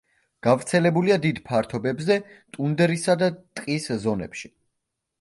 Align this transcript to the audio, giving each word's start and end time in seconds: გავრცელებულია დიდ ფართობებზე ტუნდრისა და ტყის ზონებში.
გავრცელებულია 0.45 1.17
დიდ 1.25 1.43
ფართობებზე 1.51 2.19
ტუნდრისა 2.57 3.19
და 3.23 3.31
ტყის 3.41 3.91
ზონებში. 4.09 4.57